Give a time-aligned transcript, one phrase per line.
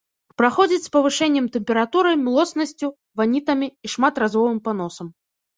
[0.41, 2.87] Праходзіць з павышэннем тэмпературы, млоснасцю,
[3.21, 5.07] ванітамі і шматразовым паносам.